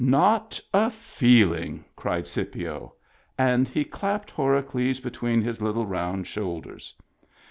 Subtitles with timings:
[0.19, 2.95] "Not a feeling!" cried Scipio.
[3.37, 6.95] And he clapped Horacles between his little round shoul ders.